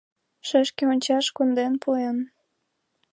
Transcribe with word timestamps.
Шешке 0.47 0.83
ончаш 0.91 1.25
конден 1.35 1.73
пуэн. 1.81 2.17